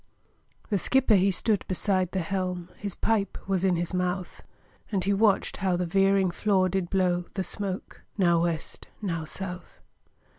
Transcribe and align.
The 0.71 0.79
skipper 0.79 1.13
he 1.13 1.29
stood 1.29 1.63
beside 1.67 2.09
the 2.11 2.21
helm, 2.21 2.71
His 2.75 2.95
pipe 2.95 3.37
was 3.47 3.63
in 3.63 3.75
his 3.75 3.93
mouth, 3.93 4.41
And 4.91 5.03
he 5.03 5.13
watched 5.13 5.57
how 5.57 5.75
the 5.77 5.85
veering 5.85 6.31
flaw 6.31 6.67
did 6.69 6.89
blow 6.89 7.25
The 7.35 7.43
smoke 7.43 8.01
now 8.17 8.41
West, 8.41 8.87
now 8.99 9.25
South. 9.25 9.79